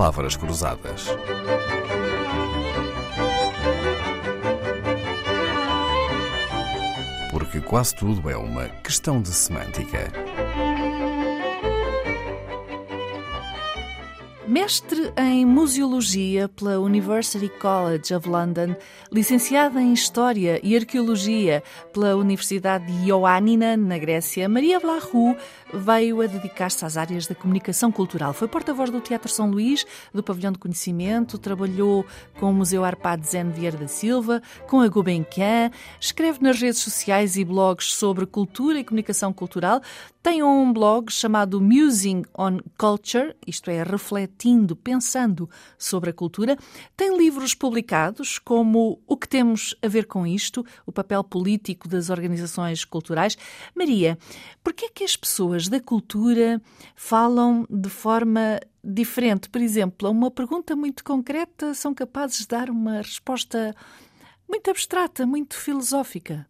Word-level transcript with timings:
palavras 0.00 0.34
cruzadas. 0.34 1.08
Porque 7.30 7.60
quase 7.60 7.94
tudo 7.96 8.30
é 8.30 8.34
uma 8.34 8.66
questão 8.82 9.20
de 9.20 9.28
semântica. 9.28 10.10
Mestre 14.50 15.12
em 15.16 15.44
Museologia 15.44 16.48
pela 16.48 16.80
University 16.80 17.48
College 17.60 18.14
of 18.14 18.28
London, 18.28 18.74
licenciada 19.12 19.80
em 19.80 19.92
História 19.92 20.58
e 20.62 20.74
Arqueologia 20.74 21.62
pela 21.92 22.16
Universidade 22.16 22.86
de 22.86 23.08
Ioannina, 23.08 23.76
na 23.76 23.96
Grécia, 23.96 24.48
Maria 24.48 24.80
Blahu 24.80 25.36
veio 25.72 26.20
a 26.20 26.26
dedicar-se 26.26 26.84
às 26.84 26.96
áreas 26.96 27.26
da 27.26 27.34
comunicação 27.34 27.90
cultural. 27.90 28.32
Foi 28.32 28.48
porta-voz 28.48 28.90
do 28.90 29.00
Teatro 29.00 29.30
São 29.30 29.50
Luís, 29.50 29.84
do 30.12 30.22
Pavilhão 30.22 30.52
de 30.52 30.58
Conhecimento, 30.58 31.38
trabalhou 31.38 32.04
com 32.38 32.50
o 32.50 32.54
Museu 32.54 32.84
Arpad 32.84 33.26
Zen 33.26 33.50
Vieira 33.50 33.76
da 33.76 33.88
Silva, 33.88 34.42
com 34.66 34.80
a 34.80 34.88
Gulbenkian, 34.88 35.70
escreve 36.00 36.42
nas 36.42 36.60
redes 36.60 36.80
sociais 36.80 37.36
e 37.36 37.44
blogs 37.44 37.92
sobre 37.92 38.26
cultura 38.26 38.78
e 38.78 38.84
comunicação 38.84 39.32
cultural, 39.32 39.80
tem 40.22 40.42
um 40.42 40.70
blog 40.70 41.10
chamado 41.10 41.62
Musing 41.62 42.24
on 42.36 42.58
Culture, 42.76 43.34
isto 43.46 43.70
é, 43.70 43.82
refletindo, 43.82 44.76
pensando 44.76 45.48
sobre 45.78 46.10
a 46.10 46.12
cultura. 46.12 46.58
Tem 46.94 47.16
livros 47.16 47.54
publicados 47.54 48.38
como 48.38 49.00
O 49.06 49.16
que 49.16 49.26
temos 49.26 49.74
a 49.80 49.88
ver 49.88 50.04
com 50.04 50.26
isto, 50.26 50.62
o 50.84 50.92
papel 50.92 51.24
político 51.24 51.88
das 51.88 52.10
organizações 52.10 52.84
culturais. 52.84 53.38
Maria, 53.74 54.18
por 54.62 54.74
que 54.74 54.84
é 54.84 54.90
que 54.90 55.04
as 55.04 55.16
pessoas 55.16 55.59
da 55.68 55.80
cultura 55.80 56.60
falam 56.94 57.66
de 57.68 57.88
forma 57.88 58.60
diferente? 58.82 59.48
Por 59.48 59.60
exemplo, 59.60 60.08
a 60.08 60.10
uma 60.10 60.30
pergunta 60.30 60.74
muito 60.76 61.04
concreta 61.04 61.74
são 61.74 61.94
capazes 61.94 62.40
de 62.40 62.48
dar 62.48 62.70
uma 62.70 62.98
resposta 62.98 63.74
muito 64.48 64.70
abstrata, 64.70 65.26
muito 65.26 65.54
filosófica. 65.54 66.46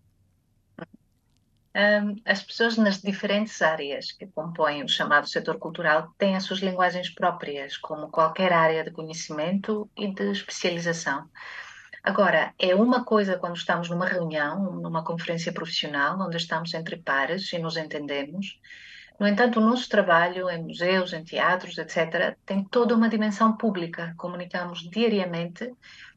As 2.24 2.42
pessoas 2.42 2.76
nas 2.76 3.00
diferentes 3.00 3.62
áreas 3.62 4.10
que 4.10 4.26
compõem 4.26 4.82
o 4.82 4.88
chamado 4.88 5.28
setor 5.28 5.58
cultural 5.58 6.12
têm 6.18 6.34
as 6.34 6.42
suas 6.42 6.58
linguagens 6.58 7.10
próprias, 7.10 7.76
como 7.76 8.10
qualquer 8.10 8.52
área 8.52 8.82
de 8.82 8.90
conhecimento 8.90 9.88
e 9.96 10.12
de 10.12 10.32
especialização. 10.32 11.28
Agora, 12.02 12.54
é 12.58 12.74
uma 12.74 13.04
coisa 13.04 13.38
quando 13.38 13.56
estamos 13.56 13.88
numa 13.88 14.06
reunião, 14.06 14.80
numa 14.80 15.04
conferência 15.04 15.52
profissional, 15.52 16.18
onde 16.18 16.38
estamos 16.38 16.74
entre 16.74 16.96
pares 16.96 17.52
e 17.52 17.58
nos 17.58 17.76
entendemos. 17.76 18.58
No 19.20 19.28
entanto, 19.28 19.60
o 19.60 19.62
nosso 19.62 19.86
trabalho 19.86 20.48
em 20.48 20.62
museus, 20.62 21.12
em 21.12 21.22
teatros, 21.22 21.76
etc., 21.76 22.38
tem 22.46 22.64
toda 22.64 22.94
uma 22.96 23.06
dimensão 23.06 23.54
pública. 23.54 24.14
Comunicamos 24.16 24.88
diariamente 24.88 25.70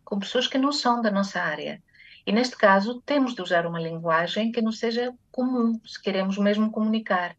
com 0.06 0.18
pessoas 0.20 0.48
que 0.48 0.58
não 0.58 0.72
são 0.72 1.02
da 1.02 1.12
nossa 1.12 1.42
área. 1.42 1.84
E 2.26 2.32
neste 2.32 2.56
caso, 2.56 3.02
temos 3.02 3.36
de 3.36 3.42
usar 3.42 3.66
uma 3.66 3.82
linguagem 3.82 4.54
que 4.54 4.62
não 4.62 4.72
seja 4.72 5.14
comum, 5.34 5.78
se 5.86 6.02
queremos 6.02 6.38
mesmo 6.38 6.72
comunicar. 6.72 7.36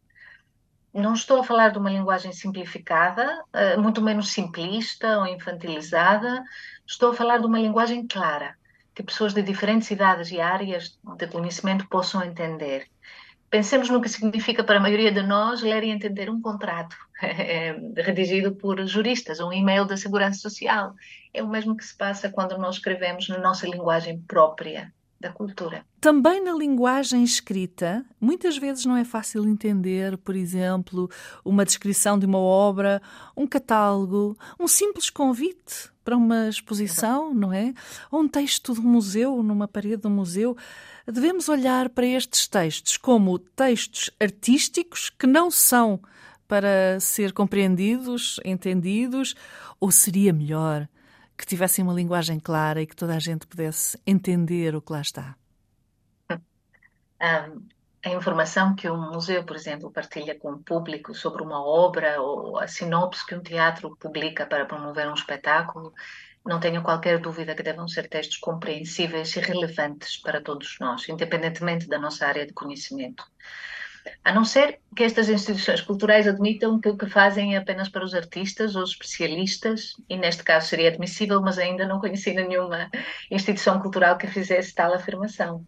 Não 0.93 1.15
estou 1.15 1.41
a 1.41 1.45
falar 1.45 1.71
de 1.71 1.79
uma 1.79 1.91
linguagem 1.91 2.31
simplificada, 2.31 3.43
eh, 3.55 3.79
muito 3.79 4.03
menos 4.03 4.33
simplista 4.33 5.19
ou 5.19 5.27
infantilizada, 5.27 6.45
estou 6.87 7.13
a 7.13 7.15
falar 7.15 7.39
de 7.39 7.47
uma 7.47 7.59
linguagem 7.59 8.07
clara, 8.07 8.55
que 8.95 9.03
pessoas 9.03 9.33
de 9.33 9.43
diferentes 9.43 9.91
idades 9.91 10.31
e 10.31 10.43
áreas 10.43 10.99
de 11.17 11.27
conhecimento 11.27 11.89
possam 11.89 12.23
entender. 12.23 12.87
Pensemos 13.55 13.89
no 13.89 14.01
que 14.01 14.09
significa 14.09 14.65
para 14.65 14.79
a 14.79 14.83
maioria 14.83 15.13
de 15.13 15.23
nós 15.23 15.63
ler 15.63 15.85
e 15.85 15.91
entender 15.91 16.29
um 16.29 16.41
contrato 16.41 16.97
é, 17.23 17.71
redigido 18.03 18.53
por 18.57 18.85
juristas, 18.85 19.39
um 19.39 19.53
e-mail 19.53 19.85
da 19.85 19.97
Segurança 19.97 20.41
Social. 20.41 20.93
É 21.33 21.41
o 21.41 21.49
mesmo 21.49 21.77
que 21.77 21.85
se 21.85 21.97
passa 21.97 22.29
quando 22.29 22.59
nós 22.59 22.75
escrevemos 22.75 23.29
na 23.29 23.39
nossa 23.39 23.65
linguagem 23.69 24.19
própria 24.27 24.93
da 25.21 25.31
cultura. 25.31 25.87
Também 26.01 26.43
na 26.43 26.53
linguagem 26.53 27.23
escrita, 27.23 28.05
muitas 28.21 28.59
vezes 28.59 28.87
não 28.87 28.97
é 28.97 29.05
fácil 29.05 29.49
entender, 29.49 30.19
por 30.19 30.35
exemplo, 30.35 31.09
uma 31.45 31.65
descrição 31.65 32.19
de 32.19 32.27
uma 32.27 32.39
obra, 32.39 33.01
um 33.37 33.47
catálogo, 33.47 34.37
um 34.59 34.67
simples 34.67 35.11
convite 35.11 35.94
para 36.05 36.17
uma 36.17 36.49
exposição, 36.49 37.33
não 37.33 37.53
é? 37.53 37.73
Ou 38.11 38.21
um 38.21 38.29
texto 38.29 38.75
de 38.75 38.81
um 38.81 38.85
museu, 38.85 39.43
numa 39.43 39.67
parede 39.67 40.03
de 40.03 40.07
um 40.07 40.11
museu. 40.11 40.57
Devemos 41.07 41.49
olhar 41.49 41.89
para 41.89 42.07
estes 42.07 42.47
textos 42.47 42.97
como 42.97 43.39
textos 43.39 44.11
artísticos 44.21 45.11
que 45.11 45.27
não 45.27 45.51
são 45.51 46.01
para 46.47 47.01
ser 47.01 47.33
compreendidos, 47.33 48.39
entendidos, 48.45 49.35
ou 49.81 49.91
seria 49.91 50.33
melhor 50.33 50.89
que 51.37 51.47
tivessem 51.47 51.83
uma 51.83 51.95
linguagem 51.95 52.39
clara 52.39 52.81
e 52.83 52.87
que 52.87 52.95
toda 52.95 53.17
a 53.17 53.19
gente 53.19 53.47
pudesse 53.47 53.99
entender 54.07 54.77
o 54.77 54.83
que 54.83 54.93
lá 54.93 55.01
está? 55.01 55.35
Um, 57.23 57.63
a 58.05 58.11
informação 58.11 58.75
que 58.75 58.89
um 58.91 59.13
museu, 59.13 59.45
por 59.45 59.57
exemplo, 59.57 59.91
partilha 59.91 60.39
com 60.39 60.53
o 60.53 60.59
público 60.59 61.15
sobre 61.15 61.43
uma 61.43 61.65
obra 61.65 62.21
ou 62.21 62.59
a 62.59 62.67
sinopse 62.67 63.27
que 63.27 63.35
um 63.35 63.43
teatro 63.43 63.97
publica 63.97 64.45
para 64.45 64.67
promover 64.67 65.09
um 65.09 65.15
espetáculo, 65.15 65.95
não 66.45 66.61
tenho 66.61 66.83
qualquer 66.83 67.19
dúvida 67.19 67.55
que 67.55 67.63
devam 67.63 67.89
ser 67.89 68.07
textos 68.07 68.37
compreensíveis 68.37 69.35
e 69.35 69.41
relevantes 69.41 70.19
para 70.19 70.43
todos 70.43 70.77
nós, 70.79 71.09
independentemente 71.09 71.89
da 71.89 71.99
nossa 71.99 72.27
área 72.27 72.47
de 72.47 72.53
conhecimento. 72.53 73.25
A 74.23 74.35
não 74.35 74.45
ser 74.45 74.81
que 74.95 75.03
estas 75.03 75.31
instituições 75.31 75.81
culturais 75.81 76.29
admitam 76.29 76.79
que 76.79 76.91
o 76.91 76.99
que 76.99 77.07
fazem 77.07 77.55
é 77.55 77.59
apenas 77.59 77.89
para 77.89 78.05
os 78.05 78.13
artistas 78.13 78.77
ou 78.77 78.85
especialistas, 78.85 79.95
e 80.11 80.19
neste 80.19 80.43
caso 80.43 80.69
seria 80.69 80.89
admissível, 80.89 81.41
mas 81.41 81.59
ainda 81.59 81.87
não 81.87 81.99
conheci 81.99 82.35
nenhuma 82.35 82.91
instituição 83.31 83.81
cultural 83.81 84.19
que 84.19 84.27
fizesse 84.27 84.75
tal 84.75 84.93
afirmação. 84.93 85.65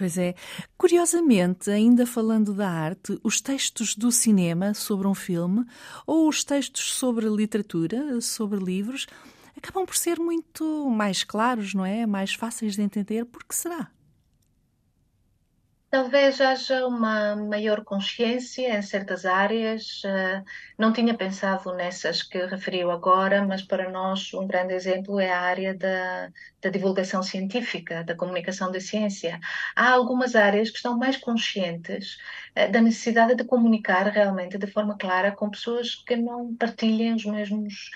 Pois 0.00 0.16
é. 0.16 0.34
Curiosamente, 0.78 1.70
ainda 1.70 2.06
falando 2.06 2.54
da 2.54 2.70
arte, 2.70 3.20
os 3.22 3.38
textos 3.38 3.94
do 3.94 4.10
cinema 4.10 4.72
sobre 4.72 5.06
um 5.06 5.14
filme 5.14 5.62
ou 6.06 6.26
os 6.26 6.42
textos 6.42 6.94
sobre 6.94 7.28
literatura, 7.28 8.18
sobre 8.22 8.58
livros, 8.58 9.06
acabam 9.54 9.84
por 9.84 9.94
ser 9.94 10.18
muito 10.18 10.88
mais 10.88 11.22
claros, 11.22 11.74
não 11.74 11.84
é? 11.84 12.06
Mais 12.06 12.32
fáceis 12.32 12.76
de 12.76 12.80
entender. 12.80 13.26
Por 13.26 13.44
que 13.44 13.54
será? 13.54 13.90
Talvez 15.90 16.40
haja 16.40 16.86
uma 16.86 17.34
maior 17.34 17.84
consciência 17.84 18.78
em 18.78 18.82
certas 18.82 19.26
áreas. 19.26 20.02
Eh, 20.04 20.42
não 20.78 20.92
tinha 20.92 21.16
pensado 21.16 21.74
nessas 21.74 22.22
que 22.22 22.38
referiu 22.46 22.92
agora, 22.92 23.44
mas 23.44 23.62
para 23.62 23.90
nós 23.90 24.32
um 24.32 24.46
grande 24.46 24.72
exemplo 24.72 25.18
é 25.18 25.32
a 25.32 25.40
área 25.40 25.74
da, 25.76 26.30
da 26.62 26.70
divulgação 26.70 27.22
científica, 27.24 28.04
da 28.04 28.14
comunicação 28.14 28.70
da 28.70 28.78
ciência. 28.80 29.40
Há 29.74 29.90
algumas 29.90 30.36
áreas 30.36 30.70
que 30.70 30.76
estão 30.76 30.96
mais 30.96 31.16
conscientes 31.16 32.18
eh, 32.54 32.68
da 32.68 32.80
necessidade 32.80 33.34
de 33.34 33.44
comunicar 33.44 34.06
realmente 34.06 34.56
de 34.58 34.68
forma 34.68 34.96
clara 34.96 35.32
com 35.32 35.50
pessoas 35.50 35.96
que 35.96 36.14
não 36.16 36.54
partilhem 36.54 37.14
os 37.14 37.24
mesmos, 37.24 37.90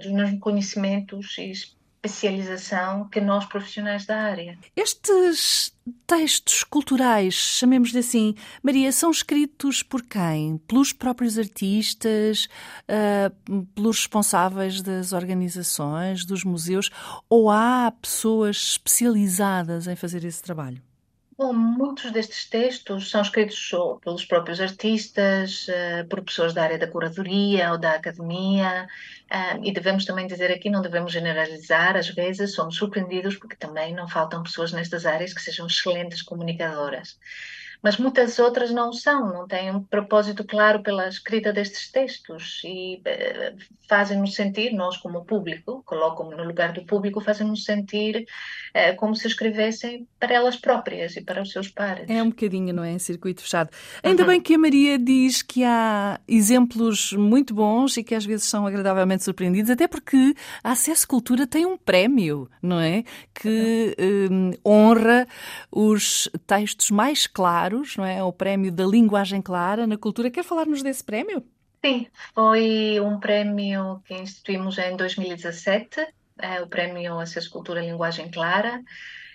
os 0.00 0.06
mesmos 0.12 0.40
conhecimentos 0.40 1.38
e 1.38 1.52
especialização 2.04 3.08
que 3.08 3.20
nós 3.20 3.44
profissionais 3.46 4.04
da 4.04 4.18
área. 4.18 4.58
Estes 4.76 5.72
textos 6.06 6.64
culturais, 6.64 7.34
chamemos-lhe 7.34 8.00
assim, 8.00 8.34
Maria, 8.62 8.90
são 8.90 9.10
escritos 9.10 9.82
por 9.82 10.02
quem? 10.02 10.58
Pelos 10.66 10.92
próprios 10.92 11.38
artistas, 11.38 12.48
uh, 12.88 13.64
pelos 13.74 13.98
responsáveis 13.98 14.82
das 14.82 15.12
organizações, 15.12 16.24
dos 16.24 16.44
museus, 16.44 16.90
ou 17.28 17.50
há 17.50 17.92
pessoas 18.02 18.56
especializadas 18.56 19.86
em 19.86 19.94
fazer 19.94 20.24
esse 20.24 20.42
trabalho? 20.42 20.82
Bom, 21.36 21.52
muitos 21.54 22.10
destes 22.12 22.48
textos 22.48 23.10
são 23.10 23.22
escritos 23.22 23.70
pelos 24.02 24.24
próprios 24.24 24.60
artistas, 24.60 25.66
uh, 25.68 26.06
por 26.08 26.22
pessoas 26.22 26.52
da 26.52 26.62
área 26.62 26.78
da 26.78 26.86
curadoria 26.86 27.72
ou 27.72 27.78
da 27.78 27.94
academia, 27.94 28.86
uh, 29.30 29.64
e 29.64 29.72
devemos 29.72 30.04
também 30.04 30.26
dizer 30.26 30.50
aqui, 30.52 30.68
não 30.68 30.82
devemos 30.82 31.10
generalizar, 31.10 31.96
às 31.96 32.08
vezes 32.08 32.54
somos 32.54 32.76
surpreendidos 32.76 33.36
porque 33.36 33.56
também 33.56 33.94
não 33.94 34.06
faltam 34.08 34.42
pessoas 34.42 34.72
nestas 34.72 35.06
áreas 35.06 35.32
que 35.32 35.40
sejam 35.40 35.66
excelentes 35.66 36.20
comunicadoras 36.22 37.18
mas 37.82 37.96
muitas 37.96 38.38
outras 38.38 38.70
não 38.70 38.92
são, 38.92 39.32
não 39.32 39.46
têm 39.46 39.74
um 39.74 39.82
propósito 39.82 40.44
claro 40.44 40.82
pela 40.82 41.08
escrita 41.08 41.52
destes 41.52 41.90
textos 41.90 42.62
e 42.64 43.02
eh, 43.04 43.54
fazem-nos 43.88 44.36
sentir, 44.36 44.72
nós 44.72 44.96
como 44.96 45.24
público, 45.24 45.82
colocam-me 45.84 46.36
no 46.36 46.44
lugar 46.44 46.72
do 46.72 46.84
público, 46.84 47.20
fazem-nos 47.20 47.64
sentir 47.64 48.24
eh, 48.72 48.92
como 48.92 49.16
se 49.16 49.26
escrevessem 49.26 50.06
para 50.20 50.32
elas 50.32 50.56
próprias 50.56 51.16
e 51.16 51.22
para 51.22 51.42
os 51.42 51.50
seus 51.50 51.68
pares. 51.68 52.08
É 52.08 52.22
um 52.22 52.28
bocadinho, 52.28 52.72
não 52.72 52.84
é? 52.84 52.96
Circuito 53.00 53.42
fechado. 53.42 53.70
Ainda 54.00 54.22
uhum. 54.22 54.28
bem 54.28 54.40
que 54.40 54.54
a 54.54 54.58
Maria 54.58 54.96
diz 54.96 55.42
que 55.42 55.64
há 55.64 56.20
exemplos 56.28 57.12
muito 57.12 57.52
bons 57.52 57.96
e 57.96 58.04
que 58.04 58.14
às 58.14 58.24
vezes 58.24 58.46
são 58.46 58.64
agradavelmente 58.64 59.24
surpreendidos, 59.24 59.70
até 59.70 59.88
porque 59.88 60.34
a 60.62 60.70
Acesso 60.70 61.08
Cultura 61.08 61.48
tem 61.48 61.66
um 61.66 61.76
prémio, 61.76 62.48
não 62.62 62.78
é? 62.78 63.02
Que 63.34 63.96
uhum. 64.30 64.52
eh, 64.52 64.58
honra 64.64 65.26
os 65.72 66.28
textos 66.46 66.92
mais 66.92 67.26
claros 67.26 67.71
Claros, 67.72 67.96
não 67.96 68.04
é? 68.04 68.22
O 68.22 68.32
prémio 68.32 68.70
da 68.70 68.84
linguagem 68.84 69.40
clara 69.40 69.86
na 69.86 69.96
cultura. 69.96 70.30
Quer 70.30 70.44
falar-nos 70.44 70.82
desse 70.82 71.02
prémio? 71.02 71.42
Sim, 71.84 72.06
foi 72.34 73.00
um 73.00 73.18
prémio 73.18 74.02
que 74.04 74.14
instituímos 74.14 74.76
em 74.78 74.94
2017, 74.96 76.06
é 76.38 76.60
o 76.60 76.68
Prémio 76.68 77.18
Acesso 77.18 77.50
Cultura 77.50 77.80
Linguagem 77.80 78.30
Clara. 78.30 78.82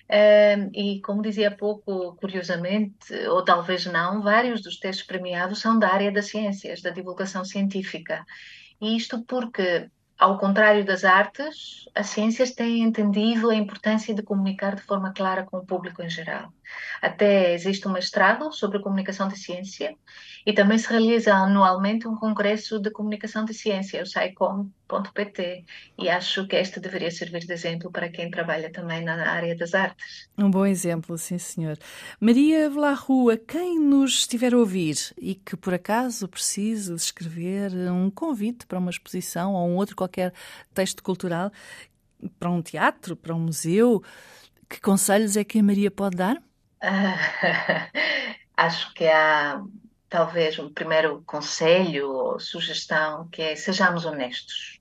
Um, 0.10 0.72
e 0.74 1.02
como 1.02 1.22
dizia 1.22 1.50
há 1.50 1.52
pouco, 1.52 2.16
curiosamente, 2.16 3.14
ou 3.28 3.44
talvez 3.44 3.86
não, 3.88 4.22
vários 4.22 4.62
dos 4.62 4.80
textos 4.80 5.06
premiados 5.06 5.60
são 5.60 5.78
da 5.78 5.92
área 5.92 6.12
das 6.12 6.28
ciências, 6.28 6.82
da 6.82 6.92
divulgação 6.92 7.44
científica. 7.44 8.26
E 8.80 8.96
isto 8.96 9.22
porque 9.24 9.90
ao 10.18 10.38
contrário 10.38 10.86
das 10.86 11.04
artes, 11.04 11.88
as 11.94 12.08
ciências 12.08 12.52
têm 12.52 12.82
entendido 12.82 13.50
a 13.50 13.56
importância 13.56 14.16
de 14.16 14.24
comunicar 14.24 14.76
de 14.76 14.82
forma 14.82 15.12
clara 15.12 15.44
com 15.44 15.58
o 15.58 15.66
público 15.66 16.02
em 16.02 16.10
geral. 16.10 16.54
Até 17.02 17.54
existe 17.54 17.88
um 17.88 17.92
mestrado 17.92 18.52
sobre 18.52 18.80
comunicação 18.80 19.28
de 19.28 19.38
ciência 19.38 19.96
e 20.46 20.54
também 20.54 20.78
se 20.78 20.90
realiza 20.90 21.34
anualmente 21.34 22.08
um 22.08 22.16
congresso 22.16 22.80
de 22.80 22.90
comunicação 22.90 23.44
de 23.46 23.54
ciência, 23.54 24.02
o 24.02 24.06
SciCom.pt, 24.06 25.66
e 25.98 26.10
acho 26.10 26.48
que 26.48 26.56
este 26.56 26.80
deveria 26.80 27.12
servir 27.12 27.42
de 27.42 27.52
exemplo 27.52 27.92
para 27.92 28.10
quem 28.10 28.32
trabalha 28.32 28.72
também 28.72 29.04
na 29.04 29.30
área 29.30 29.56
das 29.56 29.74
artes. 29.74 30.30
Um 30.38 30.50
bom 30.50 30.66
exemplo, 30.66 31.18
sim, 31.18 31.38
senhor. 31.38 31.78
Maria 32.20 32.70
Velarrua, 32.70 33.38
quem 33.38 33.80
nos 33.80 34.20
estiver 34.20 34.54
a 34.54 34.58
ouvir 34.58 34.96
e 35.18 35.36
que 35.36 35.58
por 35.58 35.74
acaso 35.74 36.28
precise 36.28 36.94
escrever 36.94 37.72
um 37.92 38.10
convite 38.10 38.66
para 38.66 38.80
uma 38.80 38.90
exposição 38.90 39.54
ou 39.54 39.68
um 39.68 39.76
outro 39.76 39.96
qualquer 39.96 40.34
texto 40.74 41.04
cultural, 41.04 41.52
para 42.40 42.50
um 42.50 42.62
teatro, 42.62 43.16
para 43.16 43.36
um 43.36 43.40
museu, 43.40 44.02
que 44.70 44.82
conselhos 44.82 45.38
é 45.38 45.44
que 45.44 45.60
a 45.60 45.64
Maria 45.64 45.92
pode 45.92 46.18
dar? 46.18 46.42
acho 48.56 48.94
que 48.94 49.08
há 49.08 49.62
talvez 50.10 50.58
um 50.60 50.74
primeiro 50.74 51.22
conselho 51.26 52.10
ou 52.10 52.40
sugestão 52.40 53.28
que 53.30 53.42
é 53.42 53.56
sejamos 53.56 54.06
honestos 54.06 54.80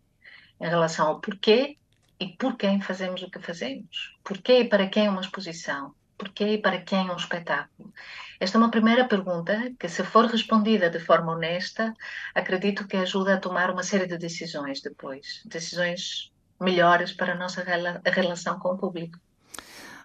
em 0.61 0.69
relação 0.69 1.09
ao 1.09 1.21
porquê 1.21 1.77
e 2.19 2.29
por 2.29 2.57
quem 2.57 2.81
fazemos 2.81 3.23
o 3.23 3.31
que 3.31 3.41
fazemos. 3.41 4.15
Porquê 4.25 4.61
e 4.61 4.69
para 4.69 4.89
quem 4.89 5.09
uma 5.09 5.21
exposição? 5.21 5.95
Porquê 6.17 6.55
e 6.55 6.59
para 6.59 6.81
quem 6.81 7.11
um 7.11 7.17
espetáculo? 7.17 7.93
Esta 8.41 8.57
é 8.57 8.61
uma 8.61 8.71
primeira 8.71 9.07
pergunta 9.07 9.73
que, 9.79 9.89
se 9.89 10.03
for 10.03 10.25
respondida 10.27 10.89
de 10.89 10.99
forma 10.99 11.33
honesta, 11.33 11.93
acredito 12.35 12.87
que 12.87 12.97
ajuda 12.97 13.35
a 13.35 13.41
tomar 13.41 13.71
uma 13.71 13.83
série 13.83 14.07
de 14.07 14.17
decisões 14.17 14.81
depois. 14.81 15.43
Decisões 15.45 16.33
melhores 16.59 17.13
para 17.13 17.33
a 17.33 17.37
nossa 17.37 17.63
relação 18.05 18.59
com 18.59 18.71
o 18.71 18.79
público. 18.79 19.19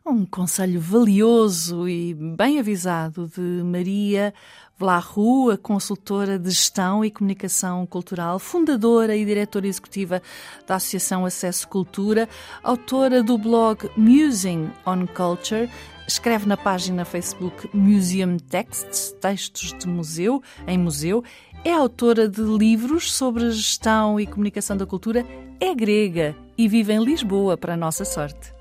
Um 0.04 0.26
conselho 0.26 0.82
valioso 0.82 1.88
e 1.88 2.16
bem 2.16 2.58
avisado 2.58 3.28
de 3.28 3.64
Maria 3.64 4.34
Vlahu, 4.76 5.52
a 5.52 5.58
consultora 5.58 6.40
de 6.40 6.50
gestão 6.50 7.06
e 7.06 7.12
comunicação 7.12 7.86
cultural, 7.86 8.40
fundadora 8.40 9.16
e 9.16 9.24
diretora 9.24 9.68
executiva 9.68 10.20
da 10.66 10.76
Associação 10.76 11.24
Acesso 11.24 11.68
Cultura, 11.68 12.28
autora 12.64 13.22
do 13.22 13.38
blog 13.38 13.92
Musing 13.96 14.72
on 14.88 15.06
Culture, 15.06 15.70
escreve 16.08 16.48
na 16.48 16.58
página 16.58 17.06
Facebook 17.06 17.70
Museum 17.72 18.38
Texts, 18.38 19.16
textos 19.22 19.72
de 19.78 19.88
museu, 19.88 20.42
em 20.68 20.80
museu, 20.80 21.24
é 21.64 21.74
autora 21.74 22.28
de 22.28 22.42
livros 22.42 23.14
sobre 23.14 23.52
gestão 23.52 24.20
e 24.20 24.26
comunicação 24.26 24.76
da 24.76 24.88
cultura, 24.88 25.24
é 25.60 25.76
grega 25.76 26.36
e 26.58 26.68
vive 26.68 26.92
em 26.92 27.04
Lisboa, 27.04 27.56
para 27.56 27.76
a 27.76 27.78
nossa 27.78 28.04
sorte. 28.04 28.61